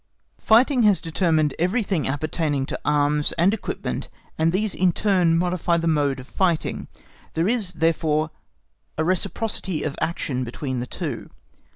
Fighting 0.39 0.81
has 0.81 0.99
determined 0.99 1.53
everything 1.59 2.07
appertaining 2.07 2.65
to 2.65 2.79
arms 2.83 3.33
and 3.33 3.53
equipment, 3.53 4.09
and 4.35 4.51
these 4.51 4.73
in 4.73 4.91
turn 4.91 5.37
modify 5.37 5.77
the 5.77 5.87
mode 5.87 6.19
of 6.19 6.25
fighting; 6.27 6.87
there 7.35 7.47
is, 7.47 7.73
therefore, 7.73 8.31
a 8.97 9.03
reciprocity 9.03 9.83
of 9.83 9.95
action 10.01 10.43
between 10.43 10.79
the 10.79 10.87
two. 10.87 11.29